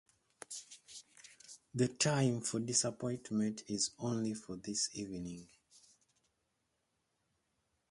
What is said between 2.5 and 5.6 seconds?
disappointment is only for this evening.